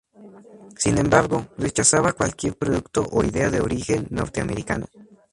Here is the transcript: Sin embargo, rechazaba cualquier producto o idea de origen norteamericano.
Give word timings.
Sin 0.77 0.97
embargo, 0.97 1.45
rechazaba 1.59 2.13
cualquier 2.13 2.57
producto 2.57 3.07
o 3.11 3.21
idea 3.23 3.51
de 3.51 3.61
origen 3.61 4.07
norteamericano. 4.09 4.87